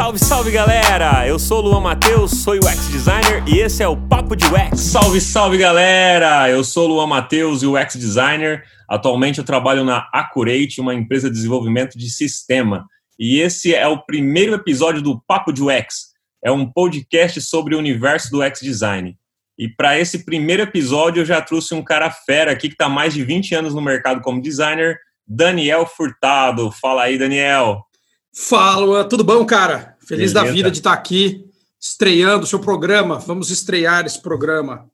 [0.00, 1.28] Salve, salve galera!
[1.28, 4.80] Eu sou o Luan Matheus, sou UX Designer e esse é o Papo de UX.
[4.80, 6.48] Salve, salve galera!
[6.48, 8.64] Eu sou o Luan Matheus, UX Designer.
[8.88, 12.86] Atualmente eu trabalho na Accurate, uma empresa de desenvolvimento de sistema.
[13.18, 16.14] E esse é o primeiro episódio do Papo de UX.
[16.42, 19.14] É um podcast sobre o universo do UX Design.
[19.58, 23.12] E para esse primeiro episódio eu já trouxe um cara fera aqui que está mais
[23.12, 24.98] de 20 anos no mercado como designer,
[25.28, 26.72] Daniel Furtado.
[26.72, 27.84] Fala aí, Daniel.
[28.34, 29.96] Fala, tudo bom, cara?
[30.06, 30.34] Feliz Beleza.
[30.34, 31.44] da vida de estar aqui
[31.80, 33.18] estreando o seu programa.
[33.18, 34.88] Vamos estrear esse programa.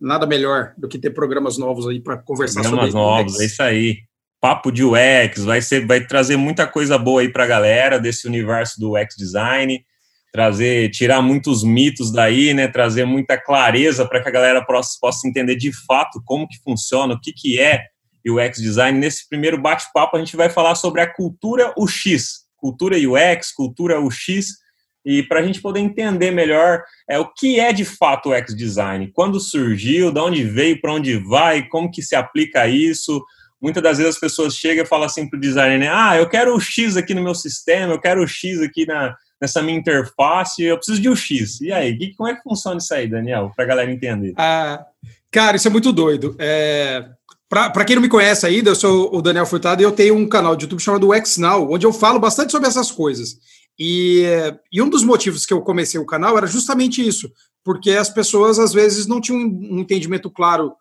[0.00, 3.44] Nada melhor do que ter programas novos aí para conversar programas sobre Programas novos, é
[3.46, 3.98] isso aí.
[4.40, 8.28] Papo de UX, vai ser vai trazer muita coisa boa aí para a galera desse
[8.28, 9.84] universo do UX design
[10.32, 12.68] trazer, tirar muitos mitos daí, né?
[12.68, 17.14] Trazer muita clareza para que a galera possa, possa entender de fato como que funciona,
[17.14, 17.86] o que, que é
[18.26, 18.98] UX design.
[18.98, 24.58] Nesse primeiro bate-papo a gente vai falar sobre a cultura UX, cultura UX, cultura UX,
[25.04, 28.54] e para a gente poder entender melhor é o que é de fato o UX
[28.54, 33.24] design, quando surgiu, de onde veio, para onde vai, como que se aplica isso.
[33.60, 35.88] Muitas das vezes as pessoas chegam e falam assim para o designer, né?
[35.90, 39.16] ah, eu quero o X aqui no meu sistema, eu quero o X aqui na,
[39.40, 41.60] nessa minha interface, eu preciso de um X.
[41.60, 44.34] E aí, como é que funciona isso aí, Daniel, para a galera entender?
[44.36, 44.84] Ah,
[45.30, 46.36] cara, isso é muito doido.
[46.38, 47.08] É,
[47.48, 50.28] para quem não me conhece ainda, eu sou o Daniel Furtado e eu tenho um
[50.28, 53.38] canal de YouTube chamado XNow, onde eu falo bastante sobre essas coisas.
[53.78, 54.24] E,
[54.72, 57.32] e um dos motivos que eu comecei o canal era justamente isso,
[57.64, 60.74] porque as pessoas às vezes não tinham um entendimento claro,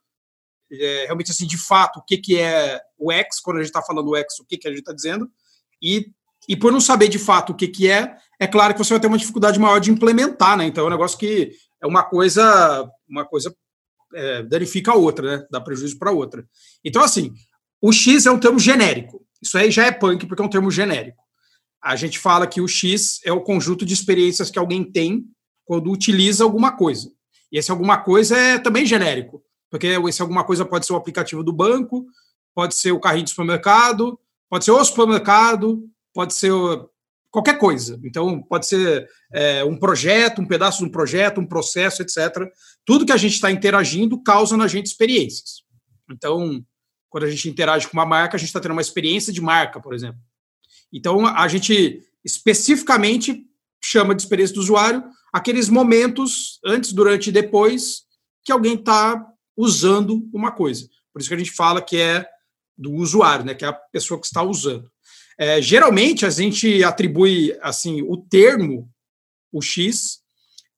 [0.71, 3.81] é, realmente assim, de fato, o que, que é o X, quando a gente está
[3.81, 5.29] falando o X, o que, que a gente está dizendo,
[5.81, 6.11] e
[6.47, 8.99] e por não saber de fato o que, que é, é claro que você vai
[8.99, 10.65] ter uma dificuldade maior de implementar, né?
[10.65, 11.51] Então é um negócio que
[11.81, 13.53] é uma coisa, uma coisa
[14.13, 15.47] é, danifica a outra, né?
[15.51, 16.47] Dá prejuízo para outra.
[16.83, 17.33] Então, assim,
[17.81, 19.25] o X é um termo genérico.
[19.41, 21.21] Isso aí já é punk porque é um termo genérico.
[21.83, 25.25] A gente fala que o X é o conjunto de experiências que alguém tem
[25.65, 27.11] quando utiliza alguma coisa.
[27.51, 31.43] E esse alguma coisa é também genérico, porque esse alguma coisa pode ser o aplicativo
[31.43, 32.05] do banco,
[32.53, 34.19] pode ser o carrinho do supermercado,
[34.49, 36.51] pode ser o supermercado, pode ser
[37.37, 37.99] qualquer coisa.
[38.03, 42.51] Então, pode ser é, um projeto, um pedaço de um projeto, um processo, etc.
[42.83, 45.61] Tudo que a gente está interagindo causa na gente experiências.
[46.11, 46.65] Então,
[47.11, 49.79] quando a gente interage com uma marca, a gente está tendo uma experiência de marca,
[49.79, 50.19] por exemplo.
[50.91, 53.45] Então, a gente especificamente
[53.83, 58.01] chama de experiência do usuário aqueles momentos antes, durante e depois
[58.43, 59.23] que alguém está
[59.55, 60.89] usando uma coisa.
[61.13, 62.27] Por isso que a gente fala que é
[62.75, 64.89] do usuário, né, que é a pessoa que está usando.
[65.37, 68.89] É, geralmente a gente atribui assim o termo,
[69.51, 70.19] o X,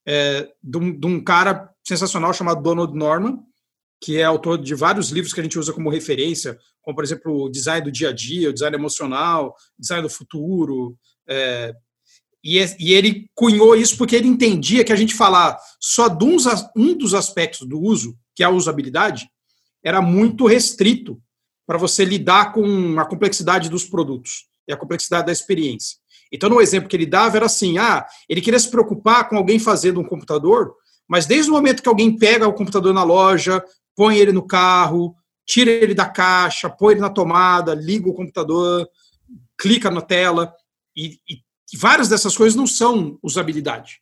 [0.06, 3.40] é, de, um, de um cara sensacional chamado Donald Norman,
[4.02, 7.44] que é autor de vários livros que a gente usa como referência, como, por exemplo,
[7.44, 10.98] o design do dia a dia, o design emocional, design do futuro.
[11.28, 11.74] É,
[12.44, 16.46] e, e, ele cunhou isso porque ele entendia que a gente falar só de uns,
[16.76, 19.30] um dos aspectos do uso, que é a usabilidade,
[19.84, 21.22] era muito restrito
[21.66, 25.98] para você lidar com a complexidade dos produtos e a complexidade da experiência.
[26.32, 29.58] Então, no exemplo que ele dava, era assim: ah, ele queria se preocupar com alguém
[29.58, 30.76] fazendo um computador,
[31.08, 33.64] mas desde o momento que alguém pega o computador na loja,
[33.96, 35.16] põe ele no carro,
[35.46, 38.88] tira ele da caixa, põe ele na tomada, liga o computador,
[39.58, 40.54] clica na tela,
[40.96, 44.00] e, e várias dessas coisas não são usabilidade.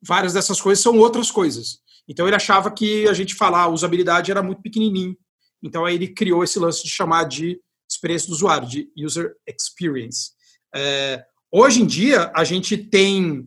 [0.00, 1.80] Várias dessas coisas são outras coisas.
[2.08, 5.16] Então ele achava que a gente falar usabilidade era muito pequenininho.
[5.62, 7.60] Então aí ele criou esse lance de chamar de
[8.00, 10.30] experiência do usuário, de user experience.
[10.74, 11.22] É,
[11.52, 13.46] hoje em dia, a gente tem,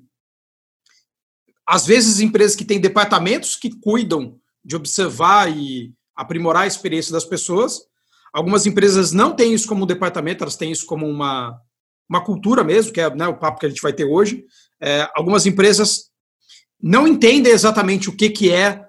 [1.68, 7.26] às vezes, empresas que têm departamentos que cuidam de observar e aprimorar a experiência das
[7.26, 7.82] pessoas.
[8.32, 11.60] Algumas empresas não têm isso como um departamento, elas têm isso como uma,
[12.08, 14.46] uma cultura mesmo, que é né, o papo que a gente vai ter hoje.
[14.80, 16.12] É, algumas empresas
[16.80, 18.86] não entendem exatamente o que, que é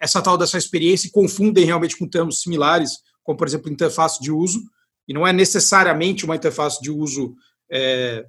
[0.00, 4.30] essa tal dessa experiência e confundem realmente com termos similares, como, por exemplo, interface de
[4.30, 4.62] uso
[5.08, 7.34] e não é necessariamente uma interface de uso
[7.70, 8.26] é,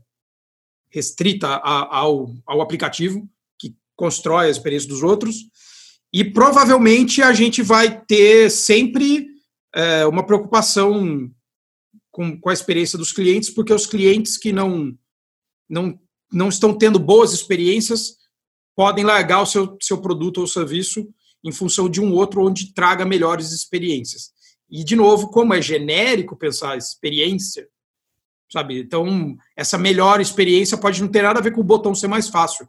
[0.89, 5.35] restrita a, ao, ao aplicativo que constrói a experiência dos outros.
[6.13, 9.27] E provavelmente a gente vai ter sempre
[9.73, 11.29] é, uma preocupação
[12.11, 14.97] com, com a experiência dos clientes, porque os clientes que não,
[15.69, 15.99] não,
[16.31, 18.17] não estão tendo boas experiências
[18.75, 21.07] podem largar o seu, seu produto ou serviço
[21.43, 24.31] em função de um outro onde traga melhores experiências.
[24.69, 27.67] E, de novo, como é genérico pensar experiência,
[28.51, 28.79] sabe?
[28.79, 32.29] Então, essa melhor experiência pode não ter nada a ver com o botão ser mais
[32.29, 32.67] fácil.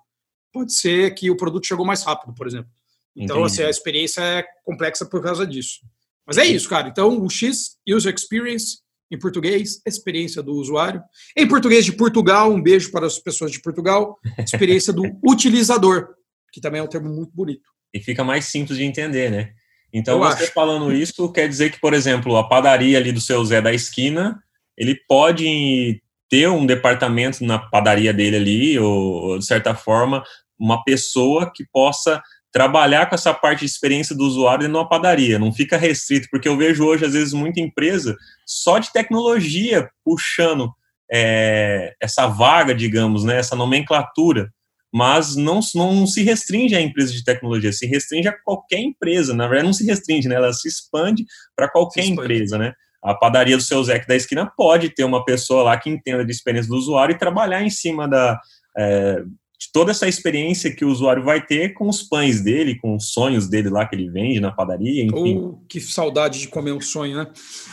[0.53, 2.71] Pode ser que o produto chegou mais rápido, por exemplo.
[3.15, 5.81] Então, assim, a experiência é complexa por causa disso.
[6.25, 6.89] Mas é isso, cara.
[6.89, 8.79] Então, o X, User Experience,
[9.11, 11.03] Em português, experiência do usuário.
[11.35, 16.15] Em português de Portugal, um beijo para as pessoas de Portugal, experiência do utilizador,
[16.53, 17.69] que também é um termo muito bonito.
[17.93, 19.55] E fica mais simples de entender, né?
[19.93, 20.52] Então, Eu você acho.
[20.52, 24.43] falando isso, quer dizer que, por exemplo, a padaria ali do seu Zé da esquina,
[24.76, 30.23] ele pode ter um departamento na padaria dele ali, ou, de certa forma,
[30.58, 35.52] uma pessoa que possa trabalhar com essa parte de experiência do usuário numa padaria, não
[35.52, 40.73] fica restrito, porque eu vejo hoje, às vezes, muita empresa só de tecnologia puxando
[41.11, 44.52] é, essa vaga, digamos, né, essa nomenclatura,
[44.93, 49.46] mas não, não se restringe à empresa de tecnologia, se restringe a qualquer empresa, na
[49.46, 51.25] verdade não se restringe, né, ela se expande
[51.55, 55.62] para qualquer empresa, né, a padaria do seu Zé da esquina pode ter uma pessoa
[55.62, 58.40] lá que entenda de experiência do usuário e trabalhar em cima da,
[58.76, 59.23] é,
[59.58, 63.12] de toda essa experiência que o usuário vai ter com os pães dele, com os
[63.12, 65.38] sonhos dele lá que ele vende na padaria, enfim.
[65.38, 67.26] Oh, que saudade de comer um sonho, né?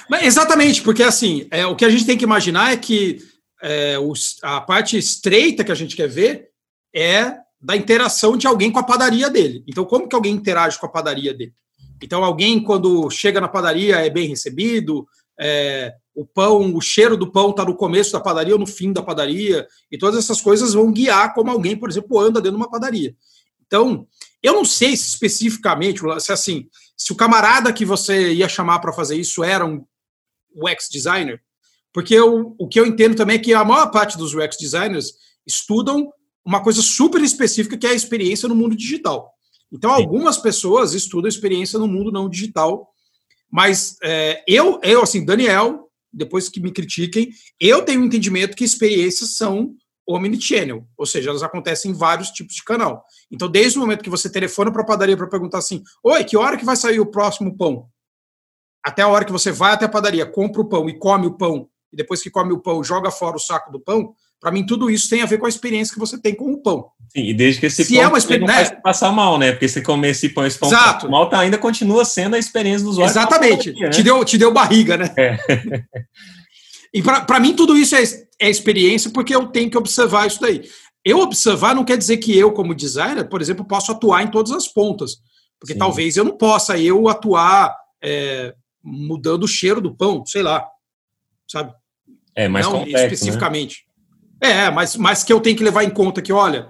[0.09, 3.19] Mas, exatamente, porque assim, é, o que a gente tem que imaginar é que
[3.61, 6.49] é, os, a parte estreita que a gente quer ver
[6.95, 9.63] é da interação de alguém com a padaria dele.
[9.67, 11.53] Então, como que alguém interage com a padaria dele?
[12.01, 15.05] Então, alguém, quando chega na padaria, é bem recebido,
[15.39, 18.93] é, o pão, o cheiro do pão está no começo da padaria ou no fim
[18.93, 22.63] da padaria, e todas essas coisas vão guiar como alguém, por exemplo, anda dentro de
[22.63, 23.15] uma padaria.
[23.65, 24.07] Então,
[24.41, 28.93] eu não sei se especificamente, se assim, se o camarada que você ia chamar para
[28.93, 29.83] fazer isso era um
[30.55, 31.41] UX designer,
[31.91, 35.13] porque eu, o que eu entendo também é que a maior parte dos UX designers
[35.47, 36.11] estudam
[36.45, 39.33] uma coisa super específica que é a experiência no mundo digital.
[39.71, 42.87] Então, algumas pessoas estudam experiência no mundo não digital,
[43.51, 48.63] mas é, eu, eu, assim, Daniel, depois que me critiquem, eu tenho um entendimento que
[48.63, 49.75] experiências são
[50.07, 53.03] omnichannel, ou seja, elas acontecem em vários tipos de canal.
[53.31, 56.37] Então, desde o momento que você telefona para a padaria para perguntar assim: Oi, que
[56.37, 57.89] hora que vai sair o próximo pão?
[58.83, 61.35] Até a hora que você vai até a padaria, compra o pão e come o
[61.35, 64.65] pão, e depois que come o pão, joga fora o saco do pão, para mim,
[64.65, 66.87] tudo isso tem a ver com a experiência que você tem com o pão.
[67.09, 68.81] Sim, e desde que esse Se pão é uma experiência, né?
[68.83, 69.51] passar mal, né?
[69.51, 71.09] Porque se comer esse pão, esse pão Exato.
[71.09, 73.11] mal, tá, ainda continua sendo a experiência do usuário.
[73.11, 73.73] Exatamente.
[73.73, 73.89] né?
[73.89, 75.13] te, deu, te deu barriga, né?
[75.17, 75.37] É.
[76.93, 78.03] e para mim, tudo isso é,
[78.39, 80.63] é experiência porque eu tenho que observar isso daí.
[81.03, 84.51] Eu observar não quer dizer que eu, como designer, por exemplo, posso atuar em todas
[84.51, 85.17] as pontas.
[85.59, 85.79] Porque Sim.
[85.79, 88.53] talvez eu não possa eu atuar é,
[88.83, 90.67] mudando o cheiro do pão, sei lá.
[91.47, 91.73] Sabe?
[92.35, 93.03] É, mais não, complexo, né?
[93.05, 93.84] especificamente.
[93.84, 93.84] Né?
[94.51, 96.69] É, mas, mas que eu tenho que levar em conta que, olha.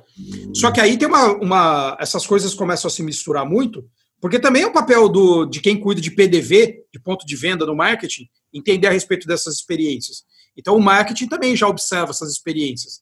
[0.54, 1.98] Só que aí tem uma, uma.
[2.00, 3.83] Essas coisas começam a se misturar muito,
[4.22, 7.66] porque também é o papel do, de quem cuida de PDV, de ponto de venda
[7.66, 10.24] no marketing, entender a respeito dessas experiências.
[10.57, 13.01] Então, o marketing também já observa essas experiências.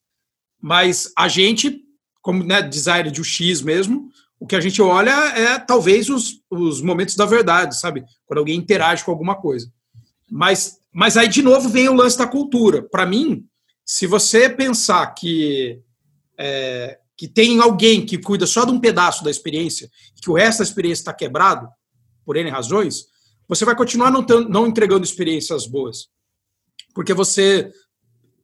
[0.62, 1.81] Mas a gente,
[2.22, 4.10] como né, designer de UX mesmo,
[4.40, 8.04] o que a gente olha é talvez os, os momentos da verdade, sabe?
[8.25, 9.72] Quando alguém interage com alguma coisa.
[10.30, 12.81] Mas, mas aí, de novo, vem o lance da cultura.
[12.81, 13.46] Para mim,
[13.86, 15.82] se você pensar que,
[16.38, 19.90] é, que tem alguém que cuida só de um pedaço da experiência,
[20.22, 21.68] que o resto da experiência está quebrado,
[22.26, 23.08] por N razões,
[23.48, 26.08] você vai continuar não, não entregando experiências boas.
[26.96, 27.70] Porque você,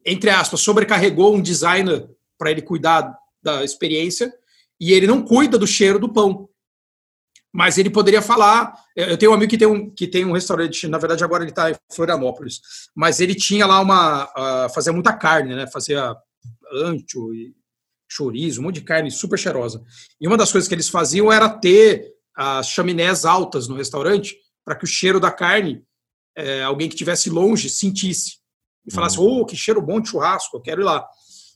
[0.04, 2.06] entre aspas, sobrecarregou um designer
[2.36, 4.30] para ele cuidar da experiência
[4.78, 6.49] e ele não cuida do cheiro do pão.
[7.52, 8.74] Mas ele poderia falar.
[8.94, 11.50] Eu tenho um amigo que tem um, que tem um restaurante, na verdade, agora ele
[11.50, 12.60] está em Florianópolis,
[12.94, 14.24] mas ele tinha lá uma.
[14.24, 15.66] Uh, fazia muita carne, né?
[15.66, 16.14] Fazia
[16.72, 17.52] ancho e
[18.08, 19.82] chorizo, um monte de carne super cheirosa.
[20.20, 24.74] E uma das coisas que eles faziam era ter as chaminés altas no restaurante para
[24.74, 25.82] que o cheiro da carne,
[26.36, 28.38] é, alguém que estivesse longe, sentisse.
[28.86, 29.40] E falasse, uhum.
[29.40, 31.06] oh, que cheiro bom de churrasco, eu quero ir lá.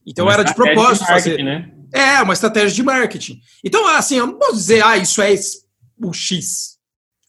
[0.07, 1.43] Então uma era de propósito de fazer.
[1.43, 1.73] Né?
[1.93, 3.41] É, uma estratégia de marketing.
[3.65, 5.33] Então, assim, eu não posso dizer, ah, isso é
[5.99, 6.79] o X.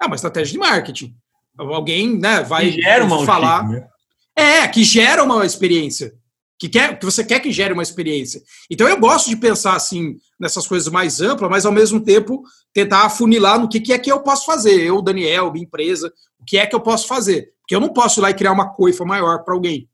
[0.02, 1.16] É uma estratégia de marketing.
[1.58, 3.64] Alguém né, vai que gera uma falar.
[3.64, 3.88] X, né?
[4.36, 6.14] É, que gera uma experiência.
[6.58, 8.42] Que, quer, que você quer que gere uma experiência.
[8.70, 12.44] Então eu gosto de pensar assim nessas coisas mais amplas, mas ao mesmo tempo
[12.74, 14.82] tentar afunilar no que, que é que eu posso fazer.
[14.82, 17.54] Eu, Daniel, minha empresa, o que é que eu posso fazer?
[17.62, 19.90] Porque eu não posso ir lá e criar uma coifa maior para alguém.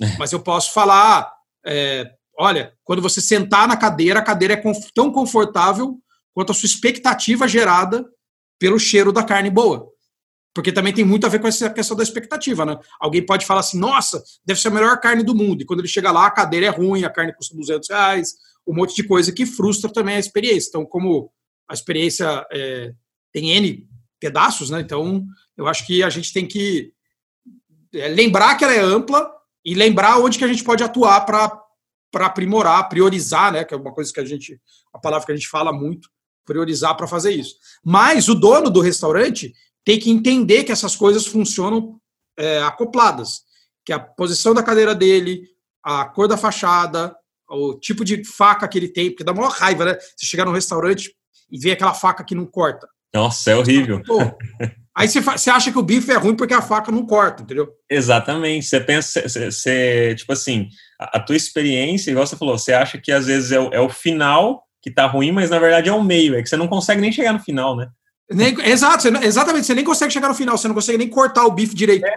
[0.00, 0.16] É.
[0.18, 1.32] Mas eu posso falar,
[1.64, 4.62] é, olha, quando você sentar na cadeira, a cadeira é
[4.94, 5.98] tão confortável
[6.32, 8.04] quanto a sua expectativa gerada
[8.58, 9.92] pelo cheiro da carne boa.
[10.54, 12.78] Porque também tem muito a ver com essa questão da expectativa, né?
[13.00, 15.62] Alguém pode falar assim, nossa, deve ser a melhor carne do mundo.
[15.62, 18.34] E quando ele chega lá, a cadeira é ruim, a carne custa 200 reais,
[18.64, 20.68] um monte de coisa que frustra também a experiência.
[20.68, 21.32] Então, como
[21.68, 22.92] a experiência é,
[23.32, 23.88] tem N
[24.20, 24.80] pedaços, né?
[24.80, 26.92] Então, eu acho que a gente tem que
[27.92, 29.28] é, lembrar que ela é ampla
[29.64, 33.64] e lembrar onde que a gente pode atuar para aprimorar, priorizar, né?
[33.64, 34.60] Que é uma coisa que a gente,
[34.92, 36.08] a palavra que a gente fala muito,
[36.44, 37.56] priorizar para fazer isso.
[37.84, 39.52] Mas o dono do restaurante
[39.84, 41.98] tem que entender que essas coisas funcionam
[42.38, 43.42] é, acopladas.
[43.84, 45.42] que a posição da cadeira dele,
[45.82, 47.14] a cor da fachada,
[47.48, 49.98] o tipo de faca que ele tem, porque dá maior raiva, né?
[50.16, 51.14] Você chegar num restaurante
[51.50, 52.88] e ver aquela faca que não corta.
[53.14, 54.02] Nossa, é horrível.
[54.96, 57.68] Aí você, você acha que o bife é ruim porque a faca não corta, entendeu?
[57.90, 58.66] Exatamente.
[58.66, 60.68] Você pensa, você, você tipo assim,
[61.00, 63.80] a, a, tua experiência, igual você falou, você acha que às vezes é o, é
[63.80, 66.68] o final que tá ruim, mas na verdade é o meio, é que você não
[66.68, 67.88] consegue nem chegar no final, né?
[68.30, 71.46] Nem, exato, você, exatamente, você nem consegue chegar no final, você não consegue nem cortar
[71.46, 72.14] o bife direito é.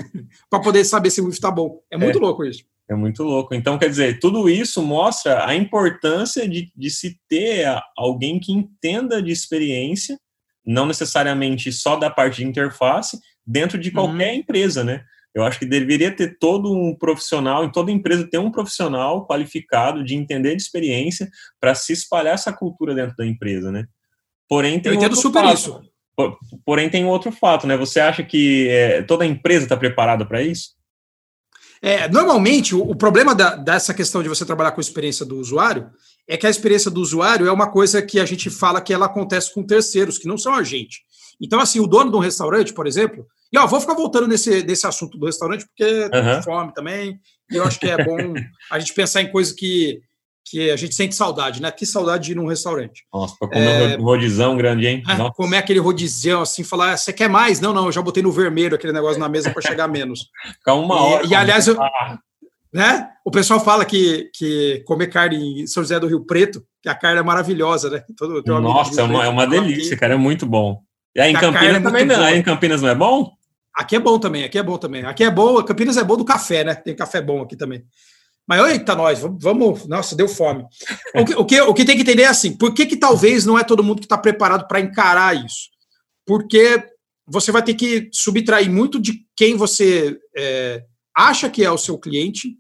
[0.50, 1.80] para poder saber se o bife tá bom.
[1.90, 2.22] É muito é.
[2.22, 2.66] louco isso.
[2.90, 3.56] É muito louco.
[3.56, 7.66] Então, quer dizer, tudo isso mostra a importância de, de se ter
[7.98, 10.20] alguém que entenda de experiência,
[10.66, 14.40] não necessariamente só da parte de interface, dentro de qualquer uhum.
[14.40, 15.06] empresa, né?
[15.38, 20.04] Eu acho que deveria ter todo um profissional, em toda empresa ter um profissional qualificado
[20.04, 21.30] de entender de experiência
[21.60, 23.86] para se espalhar essa cultura dentro da empresa, né?
[24.50, 25.54] Porém, tem Eu entendo super fato.
[25.54, 25.82] isso.
[26.66, 27.78] Porém, tem outro fato, né?
[27.78, 30.72] Você acha que é, toda empresa está preparada para isso?
[31.80, 35.38] É, normalmente, o, o problema da, dessa questão de você trabalhar com a experiência do
[35.38, 35.92] usuário
[36.28, 39.06] é que a experiência do usuário é uma coisa que a gente fala que ela
[39.06, 41.02] acontece com terceiros, que não são a gente.
[41.40, 44.64] Então, assim, o dono de um restaurante, por exemplo, e ó, vou ficar voltando nesse,
[44.64, 46.44] nesse assunto do restaurante, porque uhum.
[46.44, 47.20] fome também,
[47.52, 48.18] e eu acho que é bom
[48.72, 50.02] a gente pensar em coisa que
[50.50, 51.70] que a gente sente saudade, né?
[51.72, 53.04] Que saudade de ir num restaurante.
[53.14, 55.04] Nossa, pra comer é, um rodizão grande, hein?
[55.06, 57.60] É, comer aquele rodizão, assim, falar, ah, você quer mais?
[57.60, 60.30] Não, não, eu já botei no vermelho aquele negócio na mesa para chegar menos.
[60.58, 61.26] Ficar uma hora.
[61.26, 61.78] E, e aliás, eu,
[62.74, 63.10] né?
[63.26, 66.96] O pessoal fala que, que comer carne em São José do Rio Preto, que a
[66.96, 68.04] carne é maravilhosa, né?
[68.16, 70.00] Todo, Nossa, é uma, é uma delícia, aqui.
[70.00, 70.82] cara, é muito bom.
[71.16, 73.32] E aí em Campinas é também não, aí em Campinas não é bom?
[73.78, 75.06] Aqui é bom também, aqui é bom também.
[75.06, 76.74] Aqui é bom, Campinas é bom do café, né?
[76.74, 77.86] Tem café bom aqui também.
[78.48, 79.86] Mas eita, nós, vamos.
[79.88, 80.66] Nossa, deu fome.
[81.14, 83.46] O que, o que, o que tem que entender é assim: por que, que talvez
[83.46, 85.70] não é todo mundo que está preparado para encarar isso?
[86.26, 86.84] Porque
[87.28, 90.84] você vai ter que subtrair muito de quem você é,
[91.16, 92.58] acha que é o seu cliente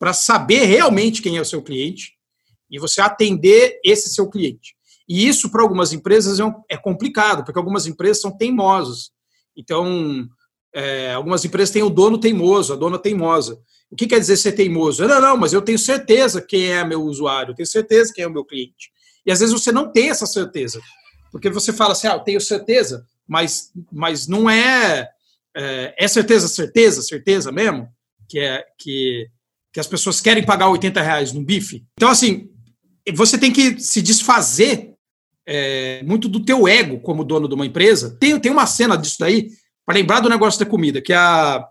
[0.00, 2.14] para saber realmente quem é o seu cliente
[2.68, 4.74] e você atender esse seu cliente.
[5.08, 9.10] E isso, para algumas empresas, é, um, é, complicado, porque algumas empresas são teimosas.
[9.56, 10.28] Então,
[10.76, 13.58] é, algumas empresas têm o dono teimoso, a dona teimosa.
[13.90, 15.08] O que quer dizer ser teimoso?
[15.08, 18.26] Não, não, mas eu tenho certeza quem é meu usuário, eu tenho certeza quem é
[18.26, 18.90] o meu cliente.
[19.24, 20.78] E às vezes você não tem essa certeza.
[21.32, 25.08] Porque você fala assim, ah, eu tenho certeza, mas, mas não é,
[25.56, 25.94] é.
[25.98, 27.88] É certeza, certeza, certeza mesmo?
[28.28, 29.26] Que, é, que,
[29.72, 31.86] que as pessoas querem pagar 80 reais no bife?
[31.94, 32.50] Então, assim,
[33.14, 34.92] você tem que se desfazer
[35.46, 38.14] é, muito do teu ego como dono de uma empresa.
[38.20, 39.48] Tem, tem uma cena disso daí,
[39.86, 41.64] para lembrar do negócio da comida, que a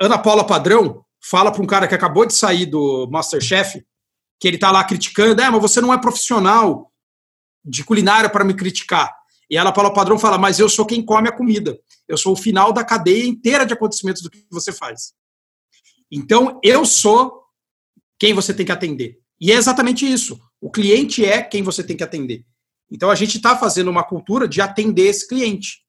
[0.00, 3.84] Ana Paula Padrão, fala para um cara que acabou de sair do Masterchef,
[4.40, 6.90] que ele está lá criticando, é, mas você não é profissional
[7.64, 9.14] de culinária para me criticar.
[9.48, 11.78] E ela, Paula Padrão, fala, mas eu sou quem come a comida.
[12.08, 15.12] Eu sou o final da cadeia inteira de acontecimentos do que você faz.
[16.10, 17.44] Então, eu sou
[18.18, 19.18] quem você tem que atender.
[19.40, 20.40] E é exatamente isso.
[20.60, 22.44] O cliente é quem você tem que atender.
[22.90, 25.80] Então, a gente está fazendo uma cultura de atender esse cliente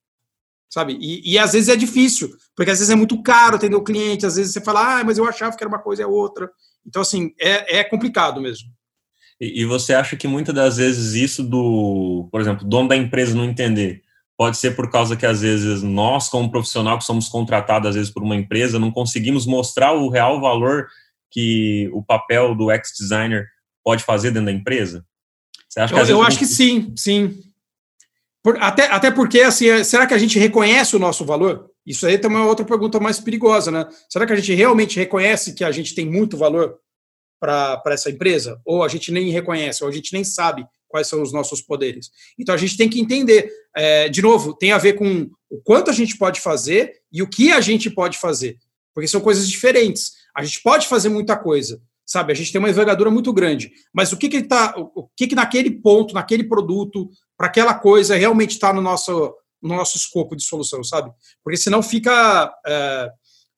[0.71, 0.97] sabe?
[1.01, 4.25] E, e, às vezes é difícil, porque às vezes é muito caro atender o cliente,
[4.25, 6.49] às vezes você fala, ah, mas eu achava que era uma coisa é outra.
[6.87, 8.69] Então, assim, é, é complicado mesmo.
[9.39, 13.35] E, e, você acha que muitas das vezes isso do, por exemplo, dono da empresa
[13.35, 14.01] não entender,
[14.37, 18.11] pode ser por causa que às vezes nós, como profissional que somos contratados às vezes
[18.11, 20.87] por uma empresa, não conseguimos mostrar o real valor
[21.29, 23.47] que o papel do ex-designer
[23.83, 25.05] pode fazer dentro da empresa?
[25.67, 27.50] Você acha que, eu, eu acho que sim, sim.
[28.43, 31.69] Por, até, até porque, assim, é, será que a gente reconhece o nosso valor?
[31.86, 33.88] Isso aí também é outra pergunta mais perigosa, né?
[34.10, 36.77] Será que a gente realmente reconhece que a gente tem muito valor
[37.39, 38.60] para essa empresa?
[38.65, 42.12] Ou a gente nem reconhece, ou a gente nem sabe quais são os nossos poderes?
[42.38, 43.51] Então a gente tem que entender.
[43.75, 47.27] É, de novo, tem a ver com o quanto a gente pode fazer e o
[47.27, 48.57] que a gente pode fazer,
[48.93, 50.13] porque são coisas diferentes.
[50.36, 52.31] A gente pode fazer muita coisa, sabe?
[52.31, 55.36] A gente tem uma envergadura muito grande, mas o que que está, o que que
[55.36, 57.10] naquele ponto, naquele produto,
[57.41, 61.12] para aquela coisa realmente estar tá no nosso no nosso escopo de solução, sabe?
[61.43, 63.10] Porque senão fica é,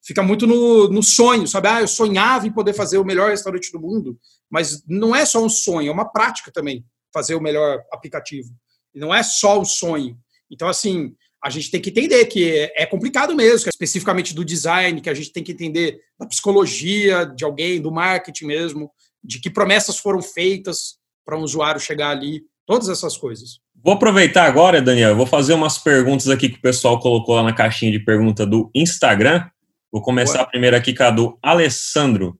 [0.05, 1.67] fica muito no, no sonho, sabe?
[1.67, 4.17] Ah, eu sonhava em poder fazer o melhor restaurante do mundo,
[4.49, 8.49] mas não é só um sonho, é uma prática também fazer o melhor aplicativo.
[8.95, 10.17] E não é só um sonho.
[10.49, 11.13] Então, assim,
[11.43, 15.33] a gente tem que entender que é complicado mesmo, especificamente do design, que a gente
[15.33, 20.97] tem que entender da psicologia de alguém, do marketing mesmo, de que promessas foram feitas
[21.25, 23.59] para um usuário chegar ali, todas essas coisas.
[23.83, 27.53] Vou aproveitar agora, Daniel, vou fazer umas perguntas aqui que o pessoal colocou lá na
[27.53, 29.45] caixinha de pergunta do Instagram.
[29.91, 30.49] Vou começar Boa.
[30.49, 32.39] primeiro aqui com a do Alessandro.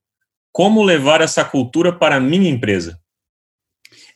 [0.54, 2.98] Como levar essa cultura para a minha empresa?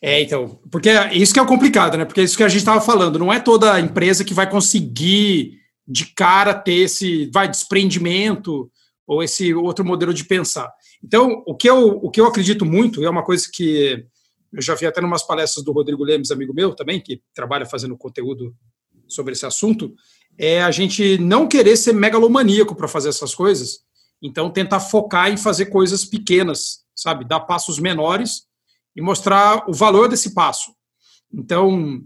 [0.02, 2.06] É, então, porque isso que é o complicado, né?
[2.06, 5.58] Porque é isso que a gente estava falando, não é toda empresa que vai conseguir
[5.86, 8.72] de cara ter esse, vai, desprendimento
[9.06, 10.72] ou esse outro modelo de pensar.
[11.04, 14.06] Então, o que eu, o que eu acredito muito, e é uma coisa que
[14.58, 17.96] eu já vi até umas palestras do Rodrigo Lemes, amigo meu também, que trabalha fazendo
[17.96, 18.56] conteúdo
[19.08, 19.94] sobre esse assunto,
[20.36, 23.82] é a gente não querer ser megalomaníaco para fazer essas coisas,
[24.20, 27.24] então tentar focar em fazer coisas pequenas, sabe?
[27.24, 28.48] Dar passos menores
[28.96, 30.74] e mostrar o valor desse passo.
[31.32, 32.02] Então,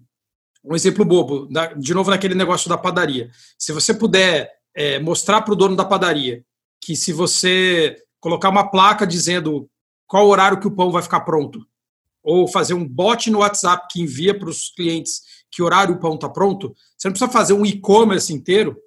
[0.61, 3.31] um exemplo bobo, de novo naquele negócio da padaria.
[3.57, 6.43] Se você puder é, mostrar para o dono da padaria
[6.81, 9.69] que se você colocar uma placa dizendo
[10.05, 11.65] qual horário que o pão vai ficar pronto,
[12.23, 16.15] ou fazer um bot no WhatsApp que envia para os clientes que horário o pão
[16.15, 18.77] está pronto, você não precisa fazer um e-commerce inteiro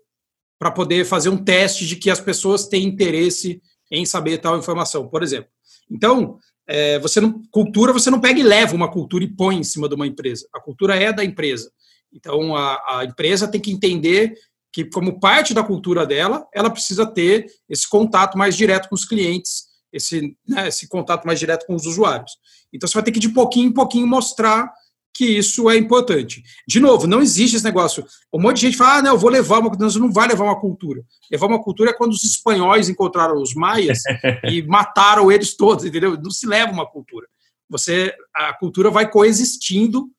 [0.58, 3.60] para poder fazer um teste de que as pessoas têm interesse
[3.90, 5.50] em saber tal informação, por exemplo.
[5.90, 9.64] Então, é, você não, cultura você não pega e leva uma cultura e põe em
[9.64, 10.48] cima de uma empresa.
[10.54, 11.70] A cultura é da empresa.
[12.12, 14.34] Então, a, a empresa tem que entender
[14.72, 19.04] que, como parte da cultura dela, ela precisa ter esse contato mais direto com os
[19.04, 22.32] clientes, esse, né, esse contato mais direto com os usuários.
[22.72, 24.72] Então, você vai ter que, de pouquinho em pouquinho, mostrar
[25.16, 26.42] que isso é importante.
[26.66, 28.04] De novo, não existe esse negócio.
[28.32, 30.00] Um monte de gente fala, ah, não, eu vou levar uma cultura.
[30.00, 31.02] Não vai levar uma cultura.
[31.30, 34.00] Levar uma cultura é quando os espanhóis encontraram os maias
[34.50, 36.20] e mataram eles todos, entendeu?
[36.20, 37.28] Não se leva uma cultura.
[37.70, 40.10] Você, a cultura vai coexistindo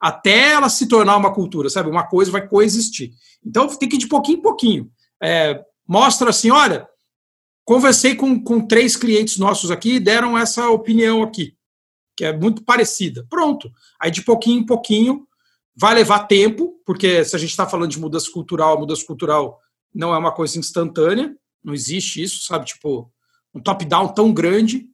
[0.00, 1.90] até ela se tornar uma cultura, sabe?
[1.90, 3.10] Uma coisa vai coexistir.
[3.44, 4.90] Então, tem que ir de pouquinho em pouquinho.
[5.20, 6.86] É, mostra assim, olha,
[7.64, 11.56] conversei com, com três clientes nossos aqui e deram essa opinião aqui
[12.16, 13.26] que é muito parecida.
[13.28, 13.70] Pronto.
[14.00, 15.26] Aí de pouquinho em pouquinho
[15.76, 19.60] vai levar tempo, porque se a gente está falando de mudança cultural, mudança cultural
[19.92, 22.66] não é uma coisa instantânea, não existe isso, sabe?
[22.66, 23.10] Tipo,
[23.52, 24.88] um top-down tão grande.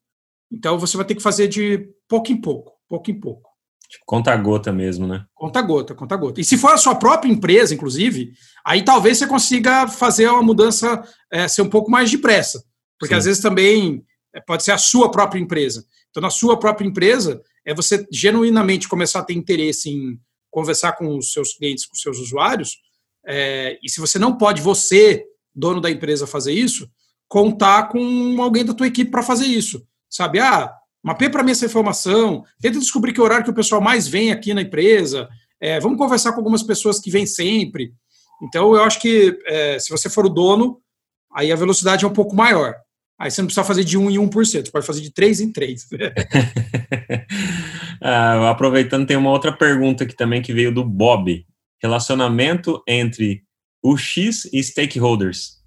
[0.50, 3.50] Então você vai ter que fazer de pouco em pouco, pouco em pouco.
[3.91, 5.25] Tipo, conta gota mesmo, né?
[5.35, 6.41] Conta gota, conta gota.
[6.41, 8.33] E se for a sua própria empresa, inclusive,
[8.65, 12.63] aí talvez você consiga fazer uma mudança é, ser um pouco mais depressa.
[13.01, 13.19] Porque Sim.
[13.19, 15.85] às vezes também é, pode ser a sua própria empresa.
[16.09, 20.21] Então, na sua própria empresa, é você genuinamente começar a ter interesse em
[20.53, 22.76] conversar com os seus clientes, com os seus usuários.
[23.26, 26.89] É, e se você não pode, você, dono da empresa, fazer isso,
[27.29, 29.85] contar com alguém da tua equipe para fazer isso.
[30.09, 30.39] Sabe?
[30.39, 34.32] Ah, mapeia para mim essa informação, tenta descobrir que horário que o pessoal mais vem
[34.32, 35.28] aqui na empresa,
[35.60, 37.93] é, vamos conversar com algumas pessoas que vêm sempre.
[38.43, 40.80] Então, eu acho que é, se você for o dono,
[41.32, 42.75] aí a velocidade é um pouco maior.
[43.19, 45.52] Aí você não precisa fazer de 1 em 1%, você pode fazer de 3 em
[45.52, 45.89] 3.
[48.00, 51.45] ah, aproveitando, tem uma outra pergunta aqui também que veio do Bob.
[51.82, 53.43] Relacionamento entre
[53.82, 55.60] o X e stakeholders.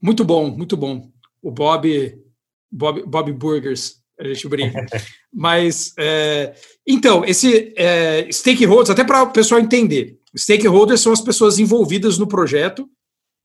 [0.00, 1.10] Muito bom, muito bom.
[1.42, 2.18] O Bob,
[2.70, 4.84] Bob, Bob Burgers, a gente brinca.
[5.32, 6.54] Mas, é,
[6.86, 12.26] então, esse é, stakeholders, até para o pessoal entender, stakeholders são as pessoas envolvidas no
[12.26, 12.88] projeto,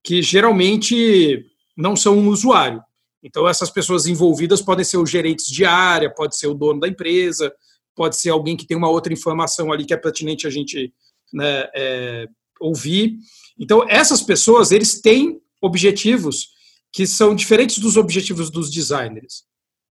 [0.04, 1.46] que geralmente
[1.78, 2.82] não são um usuário.
[3.24, 6.88] Então, essas pessoas envolvidas podem ser os gerentes de área, pode ser o dono da
[6.88, 7.54] empresa,
[7.96, 10.94] pode ser alguém que tem uma outra informação ali que é pertinente a gente
[11.32, 12.28] né, é,
[12.60, 13.18] ouvir.
[13.58, 16.50] Então, essas pessoas, eles têm objetivos
[16.92, 19.44] que são diferentes dos objetivos dos designers.